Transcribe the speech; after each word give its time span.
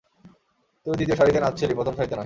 তুই 0.85 0.95
দ্বিতীয় 0.97 1.17
সারিতে 1.17 1.39
নাচছিলি 1.39 1.73
প্রথম 1.75 1.93
সারিতে 1.95 2.15
নয়। 2.15 2.19